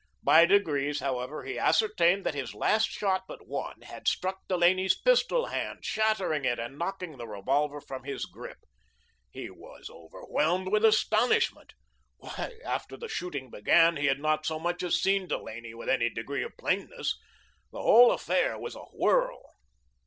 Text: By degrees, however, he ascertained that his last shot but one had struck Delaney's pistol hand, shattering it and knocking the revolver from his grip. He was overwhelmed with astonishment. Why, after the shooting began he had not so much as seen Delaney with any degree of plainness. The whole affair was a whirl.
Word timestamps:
By 0.23 0.47
degrees, 0.47 0.99
however, 0.99 1.43
he 1.43 1.59
ascertained 1.59 2.25
that 2.25 2.33
his 2.33 2.55
last 2.55 2.89
shot 2.89 3.25
but 3.27 3.45
one 3.45 3.81
had 3.83 4.07
struck 4.07 4.39
Delaney's 4.47 4.99
pistol 4.99 5.45
hand, 5.45 5.85
shattering 5.85 6.43
it 6.43 6.57
and 6.57 6.75
knocking 6.75 7.17
the 7.19 7.27
revolver 7.27 7.79
from 7.79 8.03
his 8.03 8.25
grip. 8.25 8.57
He 9.29 9.51
was 9.51 9.91
overwhelmed 9.91 10.69
with 10.69 10.83
astonishment. 10.83 11.75
Why, 12.17 12.53
after 12.65 12.97
the 12.97 13.09
shooting 13.09 13.51
began 13.51 13.97
he 13.97 14.07
had 14.07 14.19
not 14.19 14.43
so 14.43 14.57
much 14.57 14.81
as 14.81 14.99
seen 14.99 15.27
Delaney 15.27 15.75
with 15.75 15.87
any 15.87 16.09
degree 16.09 16.41
of 16.43 16.57
plainness. 16.57 17.15
The 17.71 17.83
whole 17.83 18.11
affair 18.11 18.57
was 18.57 18.73
a 18.75 18.85
whirl. 18.85 19.53